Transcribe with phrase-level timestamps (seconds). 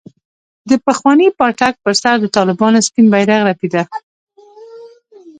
[0.69, 3.83] د پخواني پاټک پر سر د طالبانو سپين بيرغ رپېده.